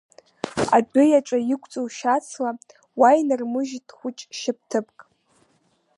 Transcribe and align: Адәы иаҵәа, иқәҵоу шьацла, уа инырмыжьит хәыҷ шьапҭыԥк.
Адәы 0.77 1.03
иаҵәа, 1.07 1.39
иқәҵоу 1.53 1.87
шьацла, 1.97 2.51
уа 2.99 3.09
инырмыжьит 3.19 3.87
хәыҷ 3.97 4.19
шьапҭыԥк. 4.37 4.99